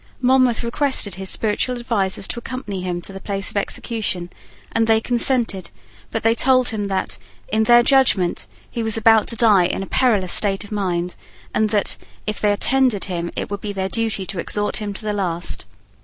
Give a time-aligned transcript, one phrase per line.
[0.19, 4.31] Monmouth requested his spiritual advisers to accompany him to the place of execution;
[4.71, 5.69] and they consented:
[6.09, 9.85] but they told him that, in their judgment, he was about to die in a
[9.85, 11.15] perilous state of mind,
[11.53, 15.03] and that, if they attended him it would be their duty to exhort him to
[15.05, 15.65] the last.